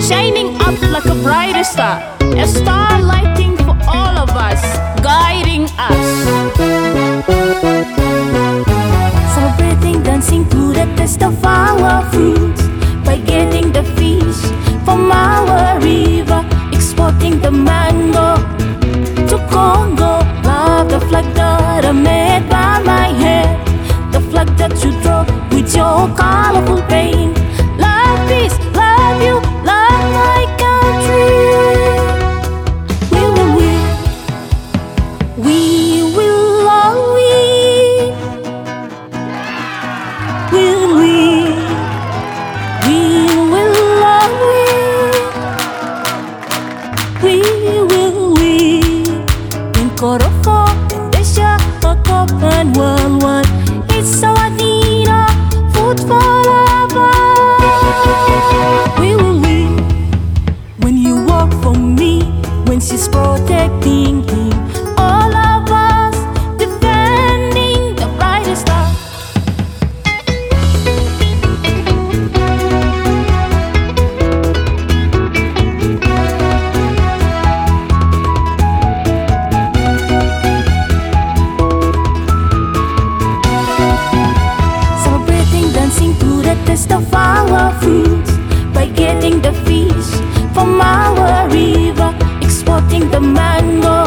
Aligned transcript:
shining 0.00 0.54
up 0.60 0.80
like 0.82 1.04
a 1.06 1.14
brighter 1.22 1.64
star, 1.64 2.00
a 2.20 2.46
star 2.46 3.02
lighting 3.02 3.56
for 3.56 3.76
all 3.88 4.16
of 4.18 4.30
us. 4.30 4.55
It's 51.28 51.38
a 51.38 51.58
open 52.08 52.72
worldwide. 52.74 53.46
It's 53.90 54.20
so 54.20 54.28
Adina 54.28 55.26
food 55.72 55.98
for. 55.98 56.35
river, 91.48 92.14
exporting 92.42 93.10
the 93.10 93.20
mango 93.20 94.04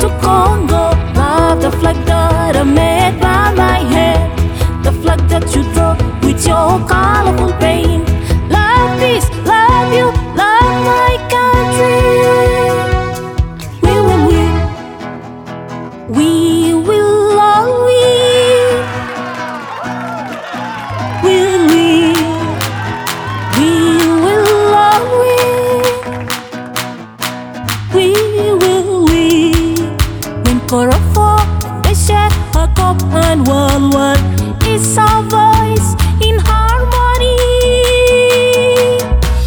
to 0.00 0.08
Congo. 0.20 0.94
Love 1.14 1.60
the 1.62 1.70
flag 1.78 1.96
that 2.06 2.56
I 2.56 2.62
made 2.62 3.20
by 3.20 3.52
my 3.54 3.78
hand, 3.94 4.84
the 4.84 4.92
flag 4.92 5.20
that 5.28 5.54
you 5.54 5.62
draw 5.74 5.94
with 6.22 6.46
your 6.46 6.78
colorful 6.88 7.52
paint. 7.58 8.08
Love 8.50 8.98
this, 9.00 9.24
love 9.44 9.92
you, 9.92 10.06
love 10.36 10.78
my 10.92 11.12
country. 11.34 12.00
We 13.82 13.94
will 14.06 14.24
win. 14.28 14.52
We 16.16 16.47
before 31.18 31.40
and 31.68 31.84
they 31.84 31.94
shared 31.94 32.32
a 32.54 32.66
cup 32.74 33.00
and 33.26 33.46
one 33.46 33.90
word 33.90 34.20
is 34.66 34.96
our 34.98 35.22
voice 35.22 35.88
in 36.26 36.36
harmony. 36.38 37.36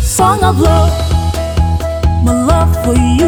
Song 0.00 0.42
of 0.42 0.58
love, 0.60 0.92
my 2.24 2.32
love 2.46 2.72
for 2.84 2.94
you. 2.94 3.27